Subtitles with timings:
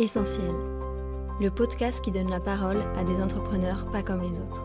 [0.00, 0.54] Essentiel,
[1.42, 4.64] le podcast qui donne la parole à des entrepreneurs pas comme les autres.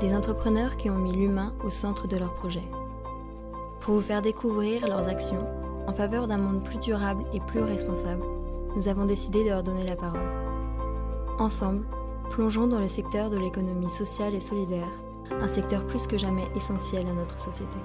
[0.00, 2.64] Des entrepreneurs qui ont mis l'humain au centre de leur projet.
[3.78, 5.46] Pour vous faire découvrir leurs actions
[5.86, 8.24] en faveur d'un monde plus durable et plus responsable,
[8.74, 10.26] nous avons décidé de leur donner la parole.
[11.38, 11.84] Ensemble,
[12.30, 17.06] plongeons dans le secteur de l'économie sociale et solidaire, un secteur plus que jamais essentiel
[17.06, 17.76] à notre société.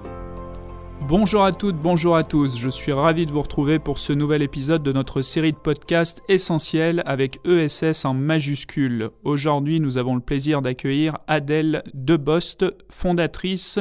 [1.02, 4.42] Bonjour à toutes, bonjour à tous, je suis ravi de vous retrouver pour ce nouvel
[4.42, 9.10] épisode de notre série de podcasts essentiels avec ESS en majuscule.
[9.22, 13.78] Aujourd'hui, nous avons le plaisir d'accueillir Adèle Debost, fondatrice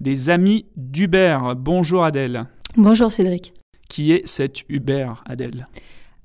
[0.00, 1.38] des Amis d'Uber.
[1.56, 2.46] Bonjour Adèle.
[2.76, 3.54] Bonjour Cédric.
[3.88, 5.68] Qui est cette Uber, Adèle?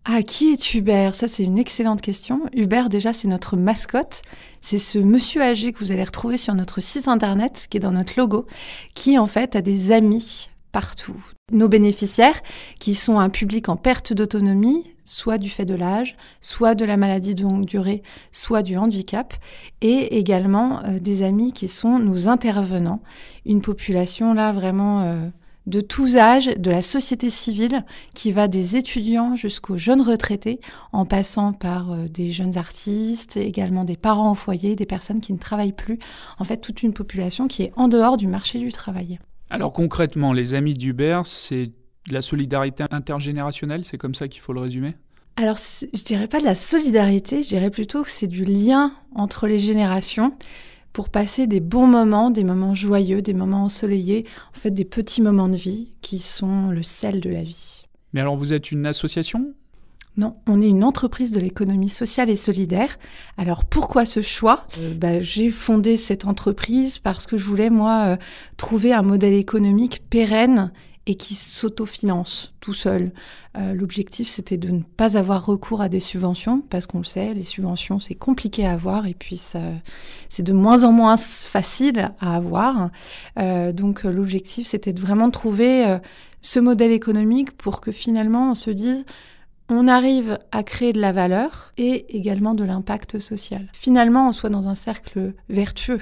[0.04, 1.14] Ah, qui est Hubert?
[1.14, 2.42] Ça, c'est une excellente question.
[2.54, 4.24] Hubert, déjà, c'est notre mascotte.
[4.60, 7.92] C'est ce monsieur âgé que vous allez retrouver sur notre site internet, qui est dans
[7.92, 8.48] notre logo,
[8.96, 11.24] qui, en fait, a des amis partout.
[11.52, 12.42] Nos bénéficiaires,
[12.80, 16.98] qui sont un public en perte d'autonomie, soit du fait de l'âge, soit de la
[16.98, 19.36] maladie de longue durée, soit du handicap,
[19.82, 23.04] et également euh, des amis qui sont nos intervenants.
[23.46, 25.30] Une population là vraiment euh,
[25.68, 30.60] de tous âges, de la société civile, qui va des étudiants jusqu'aux jeunes retraités,
[30.92, 35.34] en passant par euh, des jeunes artistes, également des parents au foyer, des personnes qui
[35.34, 36.00] ne travaillent plus,
[36.40, 39.20] en fait toute une population qui est en dehors du marché du travail.
[39.50, 41.72] Alors concrètement, les amis d'Uber, c'est
[42.08, 44.96] de la solidarité intergénérationnelle, c'est comme ça qu'il faut le résumer?
[45.38, 49.48] Alors, je dirais pas de la solidarité, je dirais plutôt que c'est du lien entre
[49.48, 50.34] les générations
[50.94, 55.22] pour passer des bons moments, des moments joyeux, des moments ensoleillés, en fait des petits
[55.22, 57.84] moments de vie qui sont le sel de la vie.
[58.14, 59.54] Mais alors vous êtes une association?
[60.18, 63.00] Non, on est une entreprise de l'économie sociale et solidaire.
[63.38, 64.68] Alors pourquoi ce choix?
[64.80, 68.18] Euh, bah, J'ai fondé cette entreprise parce que je voulais, moi, euh,
[68.58, 70.74] trouver un modèle économique pérenne
[71.08, 73.12] et qui s'autofinance tout seul.
[73.58, 77.34] Euh, l'objectif, c'était de ne pas avoir recours à des subventions, parce qu'on le sait,
[77.34, 82.36] les subventions, c'est compliqué à avoir, et puis c'est de moins en moins facile à
[82.36, 82.92] avoir.
[83.40, 85.98] Euh, donc l'objectif, c'était vraiment de trouver euh,
[86.42, 89.06] ce modèle économique pour que finalement on se dise,
[89.70, 93.70] on arrive à créer de la valeur et également de l'impact social.
[93.74, 96.02] Finalement, on soit dans un cercle vertueux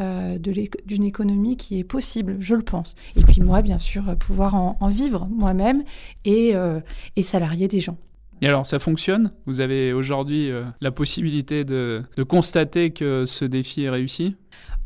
[0.00, 2.94] euh, d'une économie qui est possible, je le pense.
[3.14, 5.84] Et puis moi, bien sûr, pouvoir en, vivre moi-même
[6.24, 6.80] et, euh,
[7.16, 7.98] et salarier des gens.
[8.40, 9.32] Et alors, ça fonctionne?
[9.44, 14.34] Vous avez aujourd'hui euh, la possibilité de, de, constater que ce défi est réussi?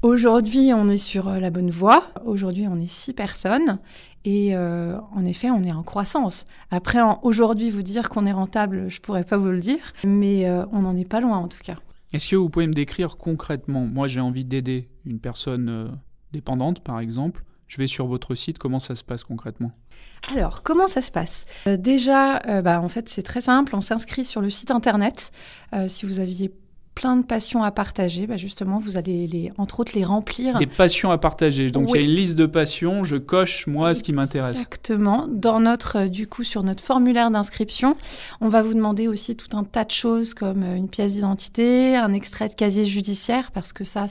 [0.03, 2.09] Aujourd'hui, on est sur la bonne voie.
[2.25, 3.79] Aujourd'hui, on est six personnes.
[4.25, 6.47] Et en effet, on est en croissance.
[6.73, 9.93] Après, aujourd'hui, vous dire qu'on est rentable, je pourrais pas vous le dire.
[10.05, 11.77] Mais on n'en est pas loin, en tout cas.
[12.17, 15.89] Est-ce que vous pouvez me décrire concrètement Moi, j'ai envie d'aider une personne euh,
[16.33, 17.45] dépendante, par exemple.
[17.69, 19.71] Je vais sur votre site, comment ça se passe concrètement?
[20.35, 21.45] Alors, comment ça se passe?
[21.67, 23.77] Euh, Déjà, euh, bah, en fait, c'est très simple.
[23.77, 25.31] On s'inscrit sur le site internet.
[25.89, 26.51] si vous aviez
[26.97, 30.59] plein de passions à partager, bah justement, vous allez les, entre autres les remplir.
[30.59, 31.71] Des passions à partager.
[31.71, 34.57] Donc il y a une liste de passions, je coche moi ce qui m'intéresse.
[34.57, 35.29] Exactement.
[35.31, 37.97] Dans notre, euh, du coup, sur notre formulaire d'inscription,
[38.41, 41.97] on va vous demander aussi tout un tas de choses comme euh, une pièce d'identité,
[41.97, 44.07] un extrait de casier judiciaire, parce que ça,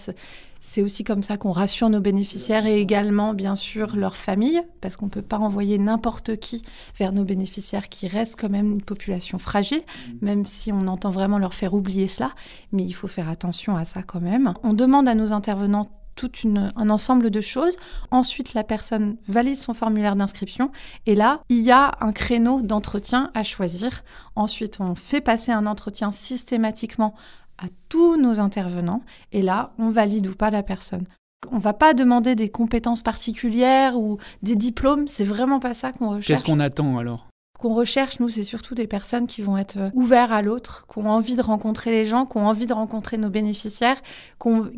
[0.68, 4.98] c'est aussi comme ça qu'on rassure nos bénéficiaires et également, bien sûr, leurs familles, parce
[4.98, 6.64] qu'on ne peut pas envoyer n'importe qui
[6.98, 9.84] vers nos bénéficiaires qui restent quand même une population fragile,
[10.22, 12.32] même si on entend vraiment leur faire oublier cela.
[12.72, 14.56] Mais il faut faire attention à ça quand même.
[14.64, 17.78] On demande à nos intervenants tout un ensemble de choses.
[18.10, 20.72] Ensuite, la personne valide son formulaire d'inscription
[21.06, 24.04] et là, il y a un créneau d'entretien à choisir.
[24.36, 27.14] Ensuite, on fait passer un entretien systématiquement
[27.58, 29.02] à tous nos intervenants
[29.32, 31.06] et là, on valide ou pas la personne.
[31.52, 36.10] On va pas demander des compétences particulières ou des diplômes, c'est vraiment pas ça qu'on
[36.10, 36.28] recherche.
[36.28, 37.28] Qu'est-ce qu'on attend alors?
[37.60, 41.00] Qu'on recherche, nous, c'est surtout des personnes qui vont être euh, ouvertes à l'autre, qui
[41.00, 44.02] ont envie de rencontrer les gens, qui ont envie de rencontrer nos bénéficiaires,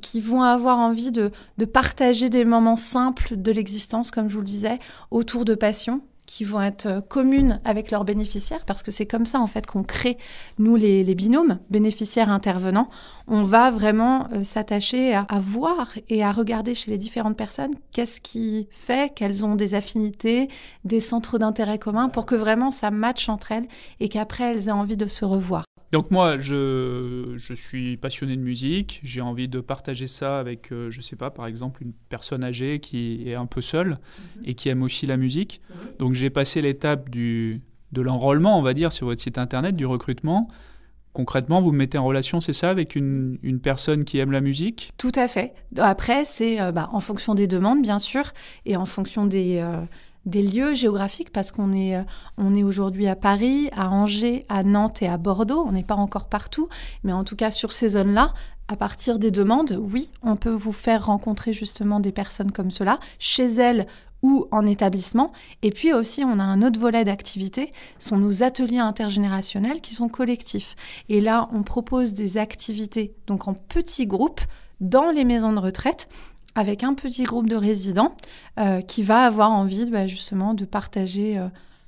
[0.01, 4.41] qui vont avoir envie de, de partager des moments simples de l'existence, comme je vous
[4.41, 4.77] le disais,
[5.09, 9.25] autour de passion, qui vont être euh, communes avec leurs bénéficiaires, parce que c'est comme
[9.25, 10.17] ça en fait qu'on crée,
[10.59, 12.89] nous les, binômes, bénéficiaires intervenants.
[13.27, 18.21] On va vraiment euh, s'attacher à, voir et à regarder chez les différentes personnes qu'est-ce
[18.21, 20.49] qui fait qu'elles ont des affinités,
[20.83, 23.67] des centres d'intérêt communs, pour que vraiment ça matche entre elles
[23.99, 25.66] et qu'après elles aient envie de se revoir.
[25.91, 30.91] Donc moi, je, je, suis passionné de musique, j'ai envie de partager ça avec, euh,
[30.91, 34.43] je sais pas, par exemple, une personne âgée qui est un peu seule mhm.
[34.45, 35.61] et qui aime aussi la musique.
[35.99, 37.61] Donc j'ai passé l'étape du,
[37.93, 40.49] de l'enrôlement, on va dire, sur votre site internet, du recrutement.
[41.13, 44.41] Concrètement, vous me mettez en relation, c'est ça, avec une, une, personne qui aime la
[44.41, 44.93] musique?
[44.97, 45.53] Tout à fait.
[45.77, 48.33] Après, c'est euh, bah, en fonction des demandes, bien sûr,
[48.65, 49.57] et en fonction des...
[49.57, 49.81] Euh,
[50.27, 52.03] des lieux géographiques parce qu'on est, euh,
[52.37, 55.63] on est aujourd'hui à Paris, à Angers, à Nantes et à Bordeaux.
[55.65, 56.69] On n'est pas encore partout,
[57.03, 58.33] mais en tout cas sur ces zones-là,
[58.67, 62.99] à partir des demandes, oui, on peut vous faire rencontrer justement des personnes comme cela
[63.17, 63.87] chez elles
[64.21, 65.31] ou en établissement.
[65.61, 70.09] Et puis aussi, on a un autre volet d'activité, sont nos ateliers intergénérationnels qui sont
[70.09, 70.75] collectifs.
[71.07, 74.41] Et là, on propose des activités donc en petits groupes
[74.81, 76.09] dans les maisons de retraite
[76.57, 78.15] avec un petit groupe de résidents
[78.59, 81.47] euh, qui va avoir envie bah, justement de partager euh,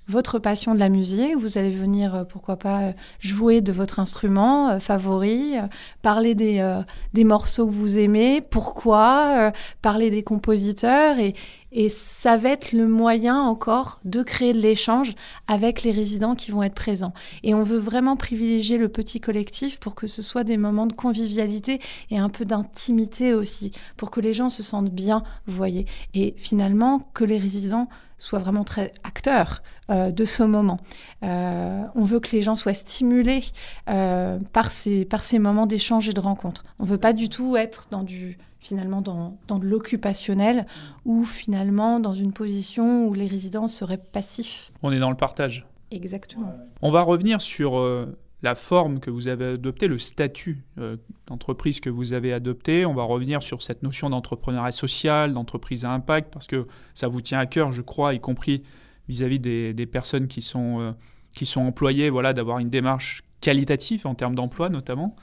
[0.09, 1.37] votre passion de la musique.
[1.37, 5.55] Vous allez venir, euh, pourquoi pas, jouer de votre instrument favori,
[6.01, 6.81] parler des,
[7.13, 9.51] des, morceaux que vous aimez, pourquoi,
[9.81, 11.35] parler des compositeurs et,
[11.71, 15.13] et ça va être le moyen encore de créer de l'échange
[15.47, 17.13] avec les résidents qui vont être présents.
[17.43, 20.93] Et on veut vraiment privilégier le petit collectif pour que ce soit des moments de
[20.93, 21.79] convivialité
[22.09, 25.85] et un peu d'intimité aussi, pour que les gens se sentent bien, vous voyez.
[26.13, 27.87] Et finalement, que les résidents
[28.19, 30.79] soient vraiment très acteurs euh, de ce moment.
[31.23, 33.43] Euh, on veut que les gens soient stimulés
[33.89, 36.63] euh, par, ces, par ces moments d'échange et de rencontre.
[36.77, 40.65] On ne veut pas du tout être dans du finalement dans, dans de l'occupationnel
[41.05, 44.71] ou finalement dans une position où les résidents seraient passifs.
[44.83, 45.65] On est dans le partage.
[45.91, 46.53] Exactement.
[46.81, 50.97] On va revenir sur euh, la forme que vous avez adoptée, le statut euh,
[51.27, 52.85] d'entreprise que vous avez adopté.
[52.85, 57.21] On va revenir sur cette notion d'entrepreneuriat social, d'entreprise à impact, parce que ça vous
[57.21, 58.63] tient à cœur, je crois, y compris
[59.09, 60.91] vis-à-vis des, personnes qui sont, euh,
[61.35, 65.15] qui sont employées, voilà, d'avoir une démarche qualitative en termes d'emploi notamment.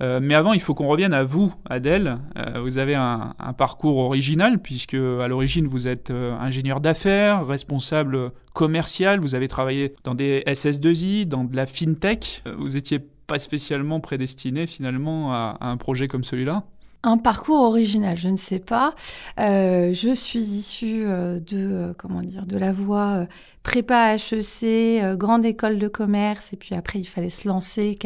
[0.00, 2.18] Euh, mais avant, il faut qu'on revienne à vous, Adèle.
[2.36, 8.30] Euh, vous avez un, parcours original, puisque à l'origine, vous êtes euh, ingénieur d'affaires, responsable
[8.54, 12.42] commercial, vous avez travaillé dans des SS2I, dans de la fintech.
[12.58, 16.64] Vous n'étiez pas spécialement prédestiné finalement à un projet comme celui-là
[17.04, 18.94] un parcours original, je ne sais pas.
[19.38, 23.26] Euh, je suis issue euh, de euh, comment dire de la voie
[23.62, 27.96] prépa HEC, grande école de commerce, et puis après il fallait se lancer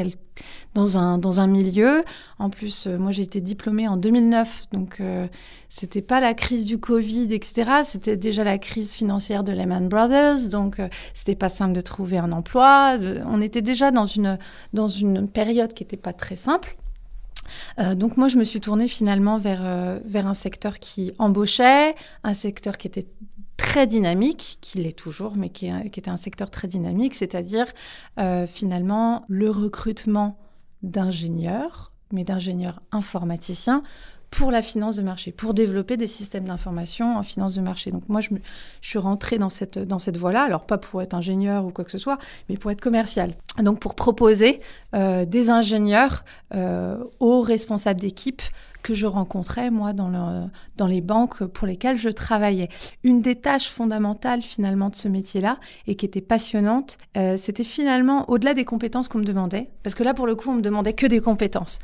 [0.75, 2.05] dans un dans un milieu.
[2.39, 5.01] En plus, moi j'ai été diplômée en 2009, donc
[5.69, 7.83] c'était pas la crise du Covid, etc.
[7.85, 10.81] C'était déjà la crise financière de Lehman Brothers, donc
[11.15, 12.97] c'était pas simple de trouver un emploi.
[13.27, 14.39] On était déjà dans une
[14.73, 16.77] dans une période qui n'était pas très simple.
[17.79, 21.95] Euh, donc moi, je me suis tournée finalement vers, euh, vers un secteur qui embauchait,
[22.25, 23.07] un secteur qui était
[23.57, 27.67] très dynamique, qui l'est toujours, mais qui, qui, était un secteur très dynamique, c'est-à-dire
[28.19, 30.37] euh, finalement le recrutement
[30.83, 33.83] d'ingénieurs, mais d'ingénieurs informaticiens
[34.33, 37.93] pour la finance de marché, pour développer des systèmes d'information en finance de marché.
[37.93, 38.31] Donc moi, je,
[38.81, 41.85] je suis rentrée dans cette, dans cette voie-là, alors pas pour être ingénieur ou quoi
[41.85, 42.19] que ce soit,
[42.49, 43.35] mais pour être commercial.
[43.59, 44.61] Donc pour proposer
[44.95, 46.25] euh, des ingénieurs
[46.55, 48.41] euh, aux responsables d'équipe
[48.83, 52.69] que je rencontrais, moi, dans, dans les banques pour lesquelles je travaillais.
[53.05, 58.29] Une des tâches fondamentales, finalement, de ce métier-là, et qui était passionnante, euh, c'était finalement,
[58.29, 60.95] au-delà des compétences qu'on me demandait, parce que là, pour le coup, on me demandait
[60.95, 61.79] que des compétences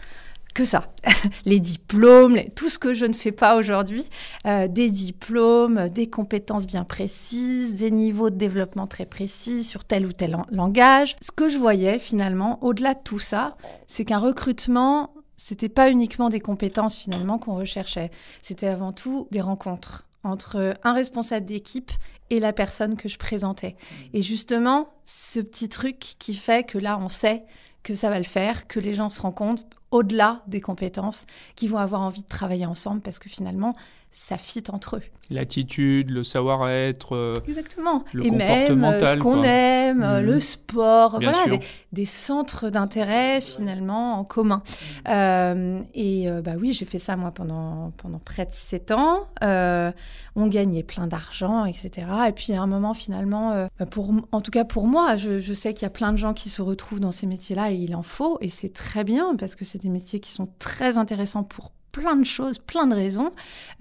[0.55, 0.93] que ça.
[1.45, 4.05] les diplômes, tout ce que je ne fais pas aujourd'hui,
[4.47, 10.07] euh, des diplômes, des compétences bien précises, des niveaux de développement très précis sur tel
[10.07, 11.17] ou tel langage.
[11.21, 13.57] Ce que je voyais finalement, au-delà de tout ça,
[13.87, 18.11] c'est qu'un recrutement, c'était pas uniquement des compétences finalement qu'on recherchait,
[18.43, 21.93] c'était avant tout des rencontres entre un responsable d'équipe
[22.31, 23.77] et la personne que je présentais.
[24.13, 27.45] Et justement, ce petit truc qui fait que là, on sait
[27.83, 31.27] que ça va le faire, que les gens se rencontrent au-delà des compétences,
[31.57, 33.75] qui vont avoir envie de travailler ensemble parce que finalement,
[34.11, 35.03] ça fit entre eux.
[35.31, 38.05] L'attitude, le savoir-être, euh, Exactement.
[38.15, 40.41] le et même euh, ce qu'on aime, euh, le mhm.
[40.41, 41.59] sport, Bien voilà, sûr.
[41.59, 44.63] des, des centres d'intérêt finalement en commun.
[45.07, 49.27] Euh, et euh, bah oui, j'ai fait ça moi pendant, pendant près de sept ans.
[49.43, 49.93] Euh,
[50.35, 52.07] on gagnait plein d'argent, etc.
[52.29, 55.41] Et puis à un moment finalement, euh, bah, pour, en tout cas pour moi, je,
[55.41, 57.75] je sais qu'il y a plein de gens qui se retrouvent dans ces métiers-là et
[57.75, 58.39] il en faut.
[58.41, 62.17] Et c'est très bien parce que c'est des métiers qui sont très intéressants pour plein
[62.17, 63.33] de choses, plein de raisons.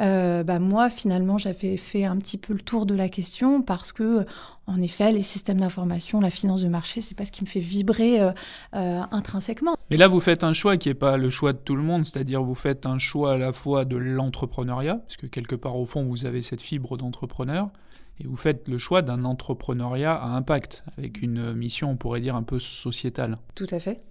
[0.01, 3.91] Euh, bah moi, finalement, j'avais fait un petit peu le tour de la question parce
[3.91, 4.25] que,
[4.65, 7.59] en effet, les systèmes d'information, la finance de marché, c'est pas ce qui me fait
[7.59, 8.31] vibrer euh,
[8.75, 9.75] euh, intrinsèquement.
[9.89, 12.05] Mais là, vous faites un choix qui n'est pas le choix de tout le monde,
[12.05, 15.85] c'est-à-dire vous faites un choix à la fois de l'entrepreneuriat, parce que quelque part au
[15.85, 17.69] fond, vous avez cette fibre d'entrepreneur,
[18.19, 22.35] et vous faites le choix d'un entrepreneuriat à impact, avec une mission, on pourrait dire,
[22.35, 23.37] un peu sociétale.
[23.53, 24.01] Tout à fait.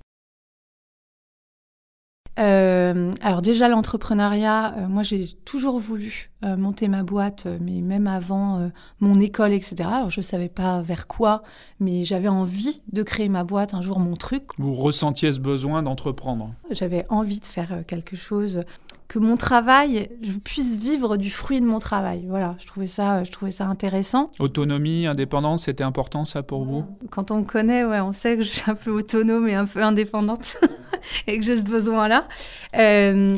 [2.38, 8.06] Euh, alors déjà l'entrepreneuriat, euh, moi j'ai toujours voulu euh, monter ma boîte, mais même
[8.06, 9.76] avant mon école, etc.
[9.90, 11.42] Alors je savais pas vers quoi,
[11.80, 14.44] mais j'avais envie de créer ma boîte un jour, mon truc.
[14.58, 16.52] Vous ressentiez ce besoin d'entreprendre?
[16.70, 18.60] J'avais envie de faire quelque chose
[19.08, 22.26] que mon travail, je puisse vivre du fruit de mon travail.
[22.28, 24.30] Voilà, je trouvais ça, je trouvais ça intéressant.
[24.38, 26.84] Autonomie, indépendance, c'était important ça pour vous?
[27.10, 29.66] Quand on me connaît, ouais, on sait que je suis un peu autonome et un
[29.66, 30.56] peu indépendante
[31.26, 32.28] et que j'ai ce besoin-là.
[32.76, 33.36] Euh,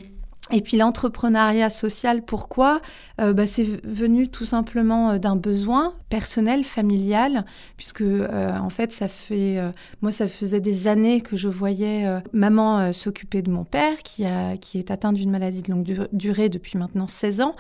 [0.51, 2.81] et puis l'entrepreneuriat social, pourquoi?
[3.21, 7.45] Euh, bah, C'est venu tout simplement euh, d'un besoin personnel, familial,
[7.77, 9.59] puisque euh, en fait, ça fait,
[10.01, 14.57] moi, ça faisait des années que je voyais maman s'occuper de mon père, qui, a,
[14.57, 17.55] qui est atteint d'une maladie de longue durée depuis maintenant 16 ans.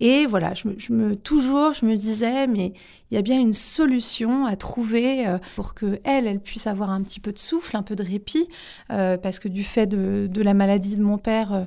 [0.00, 2.72] Et voilà, je me, toujours, je me disais, mais
[3.10, 7.02] il y a bien une solution à trouver pour que elle, elle puisse avoir un
[7.02, 8.48] petit peu de souffle, un peu de répit,
[8.88, 11.66] parce que du fait de, de la maladie de mon père,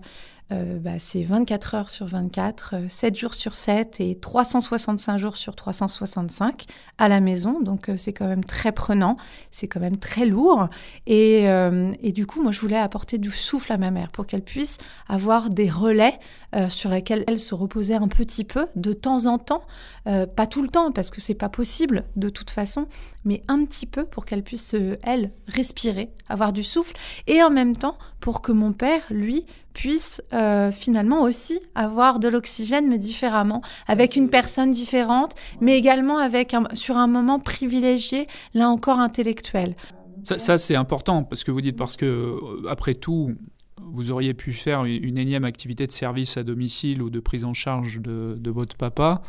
[0.52, 5.38] euh, bah, c'est 24 heures sur 24, 7 euh, jours sur 7 et 365 jours
[5.38, 6.66] sur 365
[7.00, 7.62] à la maison.
[7.62, 9.18] Donc euh, c'est quand même très prenant,
[9.50, 10.70] c'est quand même très lourd.
[11.08, 14.44] Et, et, du coup, moi, je voulais apporter du souffle à ma mère pour qu'elle
[14.44, 16.20] puisse avoir des relais
[16.70, 19.64] sur lesquels elle se reposait un petit peu de temps en temps,
[20.06, 22.88] pas tout le temps parce que c'est pas possible de toute façon,
[23.24, 26.96] mais un petit peu pour qu'elle puisse, elle, respirer, avoir du souffle
[27.28, 29.46] et en même temps pour que mon père, lui,
[29.76, 36.18] puisse euh, finalement aussi avoir de l'oxygène, mais différemment, avec une personne différente, mais également
[36.18, 39.76] avec sur un moment privilégié, là encore intellectuel.
[40.24, 43.36] Ça, c'est important parce que vous dites parce que euh, après tout,
[43.82, 47.54] vous auriez pu faire une énième activité de service à domicile ou de prise en
[47.54, 49.22] charge de, votre papa.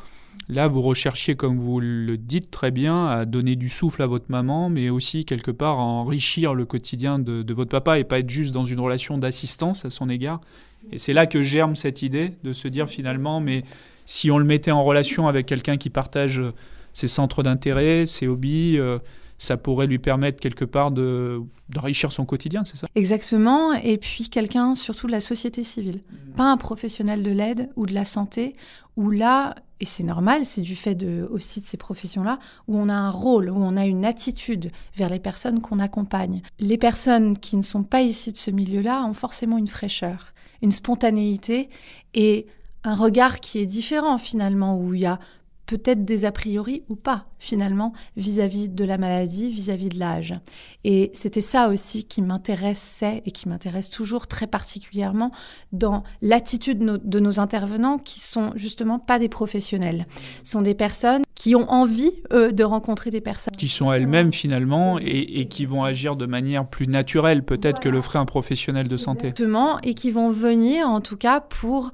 [0.48, 4.26] Là, vous recherchiez, comme vous le dites très bien, à donner du souffle à votre
[4.28, 8.30] maman, mais aussi quelque part à enrichir le quotidien de, votre papa et pas être
[8.30, 10.40] juste dans une relation d'assistance à son égard.
[10.92, 13.64] Et c'est là que germe cette idée de se dire finalement, mais
[14.04, 16.40] si on le mettait en relation avec quelqu'un qui partage
[16.92, 18.98] ses centres d'intérêt, ses hobbies, euh,
[19.38, 22.86] ça pourrait lui permettre quelque part d'enrichir son quotidien, c'est ça?
[22.94, 26.32] Exactement, et puis quelqu'un surtout de la société civile, mmh.
[26.32, 28.54] pas un professionnel de l'aide ou de la santé,
[28.96, 32.88] où là, et c'est normal, c'est du fait de, aussi de ces professions-là, où on
[32.88, 36.40] a un rôle, où on a une attitude vers les personnes qu'on accompagne.
[36.58, 40.72] Les personnes qui ne sont pas ici de ce milieu-là ont forcément une fraîcheur, une
[40.72, 41.68] spontanéité
[42.14, 42.46] et
[42.84, 45.18] un regard qui est différent finalement, où il y a
[45.66, 50.34] peut-être des a priori ou pas, finalement, vis-à-vis de la maladie, vis-à-vis de l'âge.
[50.84, 55.32] Et c'était ça aussi qui m'intéressait et qui m'intéresse toujours très particulièrement
[55.72, 60.06] dans l'attitude de nos intervenants qui sont justement pas des professionnels.
[60.44, 63.54] Ce sont des personnes qui ont envie, eux, de rencontrer des personnes.
[63.56, 68.00] Qui sont elles-mêmes finalement et, qui vont agir de manière plus naturelle peut-être que le
[68.00, 69.28] ferait un professionnel de santé.
[69.28, 71.92] Exactement, et qui vont venir en tout cas pour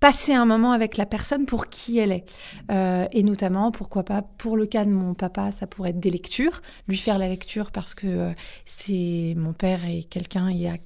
[0.00, 2.24] passer un moment avec la personne pour qui elle est.
[2.70, 6.10] Euh, et notamment, pourquoi pas, pour le cas de mon papa, ça pourrait être des
[6.10, 8.32] lectures, lui faire la lecture parce que euh,
[8.64, 10.76] c'est mon père est quelqu'un, il a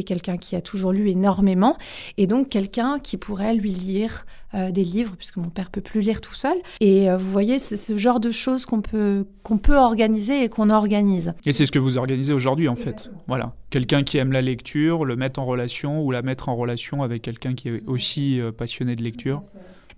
[0.00, 1.76] quelqu'un qui a toujours lu énormément,
[2.16, 6.00] et donc quelqu'un qui pourrait lui lire euh, des livres, puisque mon père peut plus
[6.00, 6.56] lire tout seul.
[6.80, 10.48] Et euh, vous voyez, c'est ce genre de choses qu'on peut, qu'on peut organiser et
[10.48, 11.32] qu'on organise.
[11.46, 13.10] Et c'est ce que vous organisez aujourd'hui, en fait.
[13.28, 13.54] Voilà.
[13.70, 17.22] Quelqu'un qui aime la lecture, le mettre en relation ou la mettre en relation avec
[17.22, 19.42] quelqu'un qui est aussi euh, passionné de lecture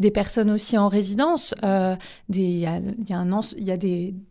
[0.01, 1.55] des personnes aussi en résidence.
[1.63, 3.77] Il y a,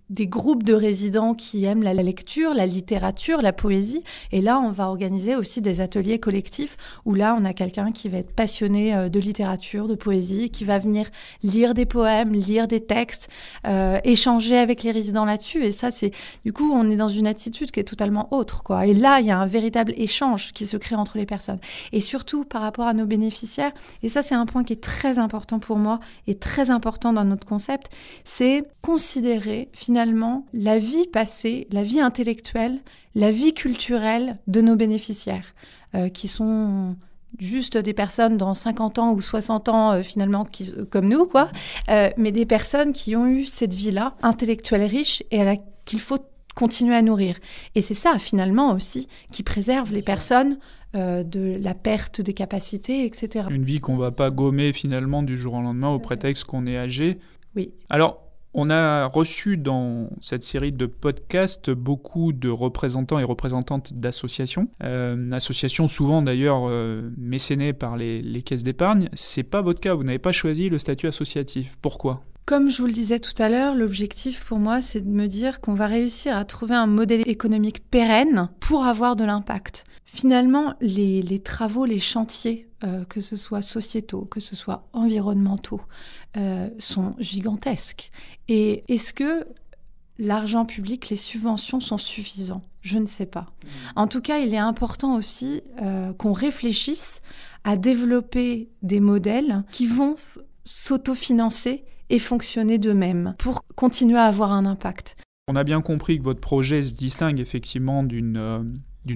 [0.09, 4.03] des groupes de résidents qui aiment la lecture, la littérature, la poésie.
[4.31, 8.09] Et là, on va organiser aussi des ateliers collectifs où là, on a quelqu'un qui
[8.09, 11.07] va être passionné euh, de littérature, de poésie, qui va venir
[11.41, 13.29] lire des poèmes, lire des textes,
[13.67, 15.63] euh, échanger avec les résidents là-dessus.
[15.63, 16.11] Et ça, c'est
[16.45, 18.85] du coup, on est dans une attitude qui est totalement autre, quoi.
[18.85, 21.59] Et là, il y a un véritable échange qui se crée entre les personnes.
[21.91, 23.71] Et surtout par rapport à nos bénéficiaires.
[24.01, 27.23] Et ça, c'est un point qui est très important pour moi et très important dans
[27.23, 27.91] notre concept,
[28.23, 32.79] c'est considérer finalement la vie passée, la vie intellectuelle,
[33.15, 35.53] la vie culturelle de nos bénéficiaires,
[35.95, 36.95] euh, qui sont
[37.39, 40.47] juste des personnes dans 50 ans ou 60 ans euh, finalement
[40.89, 41.49] comme nous, quoi,
[41.89, 46.19] euh, mais des personnes qui ont eu cette vie-là, intellectuelle riche, et qu'il faut
[46.55, 47.37] continuer à nourrir.
[47.75, 50.57] Et c'est ça finalement aussi qui préserve les personnes
[50.93, 53.47] de la perte des capacités, etc.
[53.49, 56.77] Une vie qu'on va pas gommer finalement du jour au lendemain au prétexte qu'on est
[56.77, 57.19] âgé.
[57.55, 57.71] Oui.
[57.89, 58.23] Alors,
[58.53, 65.31] on a reçu dans cette série de podcasts beaucoup de représentants et représentantes d'associations, euh,
[65.31, 69.09] associations souvent d'ailleurs euh, mécénées par les, les caisses d'épargne.
[69.13, 71.77] C'est pas votre cas, vous n'avez pas choisi le statut associatif.
[71.81, 72.21] Pourquoi?
[72.45, 75.61] Comme je vous le disais tout à l'heure, l'objectif pour moi, c'est de me dire
[75.61, 79.85] qu'on va réussir à trouver un modèle économique pérenne pour avoir de l'impact.
[80.05, 85.81] Finalement, les, travaux, les chantiers, euh, que ce soit sociétaux, que ce soit environnementaux,
[86.37, 88.11] euh, sont gigantesques.
[88.47, 89.47] Et est-ce que
[90.19, 92.61] l'argent public, les subventions sont suffisants?
[92.81, 93.47] Je ne sais pas.
[93.95, 95.63] En tout cas, il est important aussi
[96.17, 97.21] qu'on réfléchisse
[97.63, 100.15] à développer des modèles qui vont
[100.65, 105.15] s'autofinancer et fonctionner d'eux-mêmes pour continuer à avoir un impact.
[105.47, 108.63] On a bien compris que votre projet se distingue effectivement d'une euh,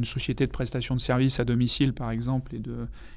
[0.04, 2.54] société de prestation de services à domicile, par exemple,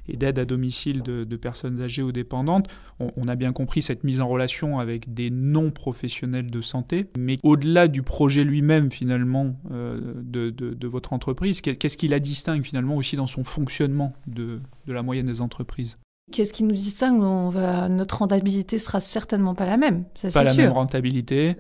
[0.09, 2.69] et d'aide à domicile de, personnes âgées ou dépendantes.
[3.01, 7.07] On, a bien compris cette mise en relation avec des non-professionnels de santé.
[7.19, 12.65] Mais au-delà du projet lui-même, finalement, euh, de, de, votre entreprise, qu'est-ce qui la distingue,
[12.65, 15.97] finalement, aussi dans son fonctionnement de, la moyenne des entreprises?
[16.33, 20.05] Qu'est-ce qui nous distingue on va, Notre rentabilité sera certainement pas la même.
[20.15, 21.57] Ça, pas la même rentabilité.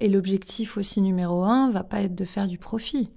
[0.00, 3.10] Et l'objectif aussi numéro un va pas être de faire du profit.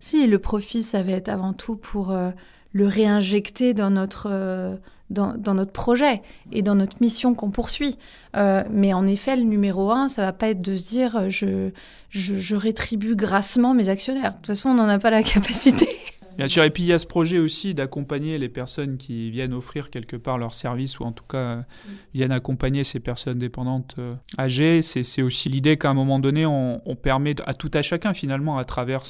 [0.00, 2.30] Si, le profit, ça va être avant tout pour euh,
[2.72, 4.74] le réinjecter dans notre, euh,
[5.10, 7.96] dans, notre projet et dans notre mission qu'on poursuit.
[8.36, 11.70] Euh, mais en effet, le numéro un, ça va pas être de se dire je,
[12.08, 14.32] je, je rétribue grassement mes actionnaires.
[14.32, 15.88] De toute façon, on n'en a pas la capacité.
[16.36, 19.52] Bien sûr, et puis il y a ce projet aussi d'accompagner les personnes qui viennent
[19.52, 21.62] offrir quelque part leur service ou en tout cas euh,
[22.14, 24.82] viennent accompagner ces personnes dépendantes euh, âgées.
[24.82, 28.64] C'est aussi l'idée qu'à un moment donné, on, permet à tout à chacun finalement à
[28.64, 29.04] travers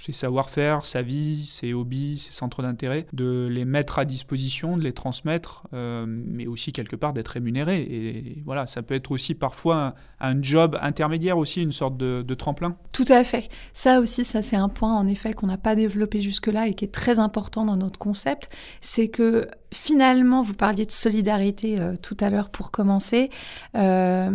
[0.00, 4.82] ses savoir-faire, sa vie, ses hobbies, ses centres d'intérêt, de les mettre à disposition, de
[4.82, 7.82] les transmettre, euh, mais aussi quelque part d'être rémunéré.
[7.82, 12.76] Et voilà, ça peut être aussi parfois un, job intermédiaire aussi, une sorte de, tremplin.
[12.94, 13.48] Tout à fait.
[13.72, 16.84] Ça aussi, ça c'est un point en effet qu'on n'a pas développé jusque-là et qui
[16.84, 18.48] est très important dans notre concept,
[18.80, 23.30] c'est que finalement, vous parliez de solidarité euh, tout à l'heure pour commencer.
[23.74, 24.30] Euh,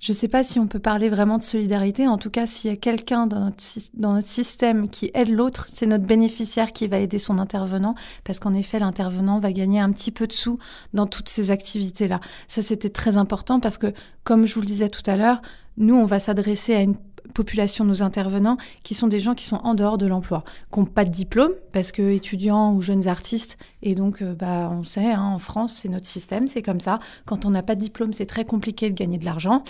[0.00, 2.06] je ne sais pas si on peut parler vraiment de solidarité.
[2.06, 3.50] En tout cas, s'il y a quelqu'un dans
[3.96, 8.54] notre, système qui aide l'autre, c'est notre bénéficiaire qui va aider son intervenant, parce qu'en
[8.54, 10.58] effet, l'intervenant va gagner un petit peu de sous
[10.94, 12.20] dans toutes ces activités-là.
[12.46, 15.42] Ça, c'était très important parce que, comme je vous le disais tout à l'heure,
[15.76, 16.96] nous, on va s'adresser à une
[17.32, 20.86] population, nos intervenants, qui sont des gens qui sont en dehors de l'emploi, qui n'ont
[20.86, 25.12] pas de diplôme, parce que étudiants ou jeunes artistes, et donc euh, bah, on sait,
[25.12, 26.98] hein, en France, c'est notre système, c'est comme ça.
[27.26, 29.62] Quand on n'a pas de diplôme, c'est très compliqué de gagner de l'argent,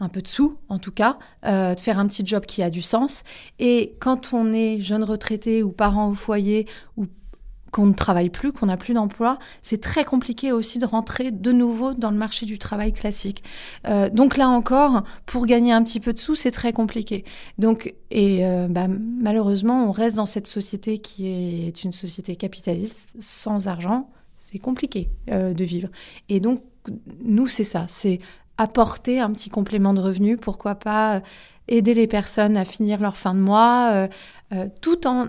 [0.00, 2.70] un peu de sous en tout cas, euh, de faire un petit job qui a
[2.70, 3.22] du sens.
[3.58, 6.66] Et quand on est jeune retraité ou parent au foyer
[6.96, 7.06] ou
[7.74, 11.50] qu'on ne travaille plus, qu'on n'a plus d'emploi, c'est très compliqué aussi de rentrer de
[11.50, 13.42] nouveau dans le marché du travail classique.
[13.88, 17.24] Euh, donc là encore, pour gagner un petit peu de sous, c'est très compliqué.
[17.58, 23.12] Donc et euh, bah, malheureusement, on reste dans cette société qui est une société capitaliste
[23.18, 24.08] sans argent.
[24.38, 25.88] C'est compliqué euh, de vivre.
[26.28, 26.60] Et donc
[27.24, 28.20] nous, c'est ça, c'est
[28.58, 31.22] apporter un petit complément de revenu, pourquoi pas
[31.68, 34.08] aider les personnes à finir leur fin de mois, euh,
[34.52, 35.28] euh, tout en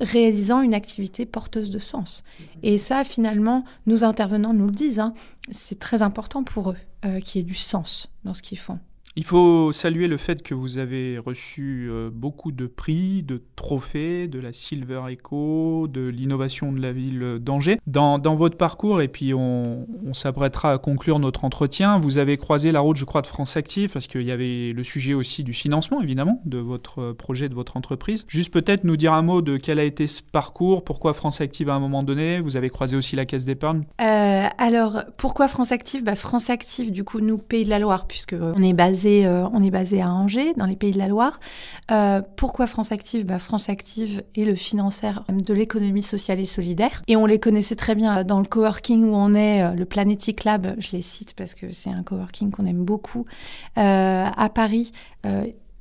[0.00, 2.24] réalisant une activité porteuse de sens.
[2.62, 5.14] Et ça, finalement, nos intervenants nous le disent, hein,
[5.50, 8.78] c'est très important pour eux euh, qu'il y ait du sens dans ce qu'ils font.
[9.18, 14.28] Il faut saluer le fait que vous avez reçu euh, beaucoup de prix, de trophées,
[14.28, 17.78] de la Silver Echo, de l'innovation de la ville d'Angers.
[17.86, 22.72] Dans, votre parcours, et puis on, on s'apprêtera à conclure notre entretien, vous avez croisé
[22.72, 25.54] la route, je crois, de France Active, parce qu'il y avait le sujet aussi du
[25.54, 28.26] financement, évidemment, de votre projet, de votre entreprise.
[28.28, 31.70] Juste peut-être nous dire un mot de quel a été ce parcours, pourquoi France Active
[31.70, 35.72] à un moment donné, vous avez croisé aussi la Caisse d'épargne euh, Alors, pourquoi France
[35.72, 36.04] Active?
[36.04, 39.48] Bah, France Active, du coup, nous, Pays de la Loire, puisque on est basé euh,
[39.52, 41.40] on est basé à Angers, dans les Pays de la Loire.
[41.90, 43.24] Euh, pourquoi France Active?
[43.24, 47.02] Bah, France Active est le financeur de l'économie sociale et solidaire.
[47.08, 50.44] Et on les connaissait très bien dans le coworking où on est, euh, le Planetic
[50.44, 53.24] Lab, je les cite parce que c'est un coworking qu'on aime beaucoup,
[53.76, 54.92] à Paris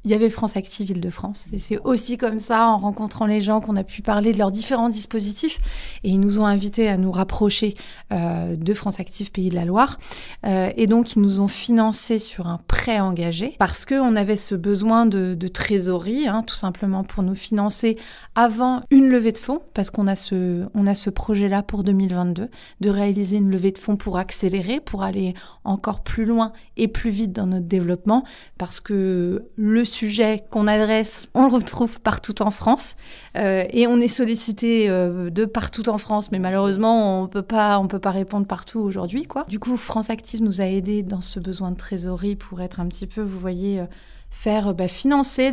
[0.06, 1.48] il y avait France Active Île-de-France.
[1.52, 4.52] Et c'est aussi comme ça, en rencontrant les gens, qu'on a pu parler de leurs
[4.52, 5.60] différents dispositifs.
[6.04, 7.74] Et ils nous ont invités à nous rapprocher
[8.14, 9.98] euh, de France Active Pays de la Loire.
[10.46, 14.54] Euh, et donc, ils nous ont financé sur un prêt engagé parce qu'on avait ce
[14.54, 17.98] besoin de, trésorerie, hein, tout simplement pour nous financer
[18.36, 22.50] avant une levée de fonds, parce qu'on a ce, ce projet-là pour 2022,
[22.82, 27.10] de réaliser une levée de fonds pour accélérer, pour aller encore plus loin et plus
[27.10, 28.24] vite dans notre développement,
[28.58, 32.96] parce que le sujet qu'on adresse, on le retrouve partout en France
[33.38, 37.80] euh, et on est sollicité euh, de partout en France, mais malheureusement on peut pas,
[37.80, 39.46] on peut pas répondre partout aujourd'hui, quoi.
[39.48, 42.88] Du coup, France Active nous a aidé dans ce besoin de trésorerie pour être un
[42.88, 43.80] petit peu, vous voyez.
[43.80, 43.86] Euh,
[44.32, 45.50] faire bah, financer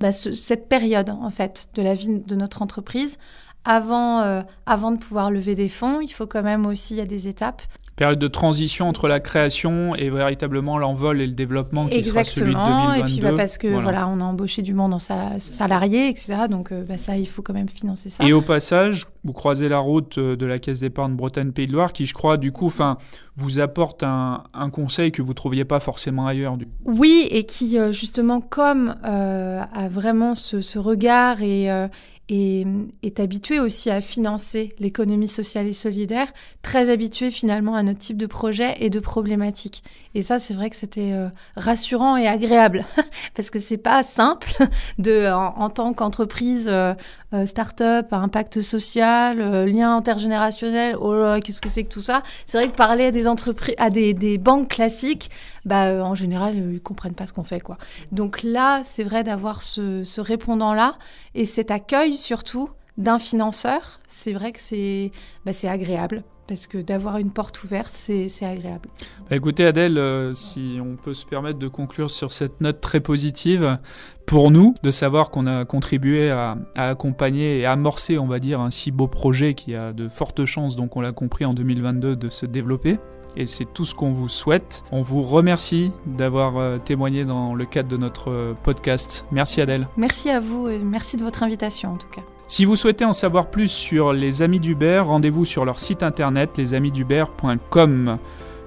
[0.00, 3.18] bah, cette période en fait de la vie de notre entreprise
[3.64, 7.06] avant, avant de pouvoir lever des fonds, il faut quand même aussi, il y a
[7.06, 7.62] des étapes
[7.96, 12.24] période de transition entre la création et véritablement l'envol et le développement qui Exactement.
[12.24, 12.98] sera celui de 2022.
[12.98, 14.06] Et puis bah, parce que voilà.
[14.08, 16.42] on a embauché du monde en salarié, etc.
[16.50, 18.24] Donc bah, ça, il faut quand même financer ça.
[18.24, 21.92] Et au passage, vous croisez la route de la Caisse d'épargne Bretagne Pays de Loire,
[21.92, 22.98] qui je crois du coup, enfin,
[23.36, 26.56] vous apporte un, un, conseil que vous trouviez pas forcément ailleurs.
[26.56, 26.68] Du...
[26.84, 31.88] Oui, et qui justement comme euh, a vraiment ce, ce regard et euh,
[32.28, 32.66] et
[33.02, 36.26] est habitué aussi à financer l'économie sociale et solidaire,
[36.60, 39.84] très habitué finalement à notre type de projet et de problématiques.
[40.14, 42.84] Et ça, c'est vrai que c'était euh, rassurant et agréable,
[43.34, 44.52] parce que c'est pas simple
[44.98, 46.94] de, en, tant qu'entreprise euh,
[47.32, 52.22] euh, start-up impact social, lien intergénérationnel, oh qu'est-ce que c'est que tout ça?
[52.46, 55.30] C'est vrai que parler à des entreprises, à des, des banques classiques,
[55.66, 57.76] bah, en général, ils comprennent pas ce qu'on fait, quoi.
[58.12, 60.96] Donc là, c'est vrai d'avoir ce, ce répondant-là
[61.34, 65.12] et cet accueil surtout d'un financeur, c'est vrai que c'est
[65.44, 68.88] bah, agréable parce que d'avoir une porte ouverte, c'est agréable.
[69.28, 73.00] Bah, écoutez Adèle, euh, si on peut se permettre de conclure sur cette note très
[73.00, 73.78] positive,
[74.26, 78.60] pour nous, de savoir qu'on a contribué à, à, accompagner et amorcer, on va dire,
[78.60, 82.14] un si beau projet qui a de fortes chances, donc on l'a compris en 2022,
[82.14, 82.98] de se développer.
[83.36, 84.84] Et c'est tout ce qu'on vous souhaite.
[84.92, 89.24] On vous remercie d'avoir euh, témoigné dans le cadre de notre euh, podcast.
[89.30, 89.88] Merci Adèle.
[89.96, 92.22] Merci à vous et merci de votre invitation en tout cas.
[92.48, 96.56] Si vous souhaitez en savoir plus sur les Amis d'Hubert, rendez-vous sur leur site internet
[96.56, 98.18] lesamidhubert.com.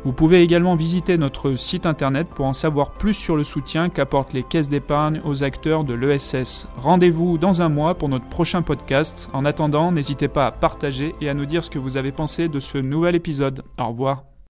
[0.05, 4.31] Vous pouvez également visiter notre site internet pour en savoir plus sur le soutien qu'apportent
[4.31, 6.67] les caisses d'épargne aux acteurs de l'ESS.
[6.77, 9.29] Rendez-vous dans un mois pour notre prochain podcast.
[9.33, 12.47] En attendant, n'hésitez pas à partager et à nous dire ce que vous avez pensé
[12.47, 13.63] de ce nouvel épisode.
[13.77, 14.23] Au revoir.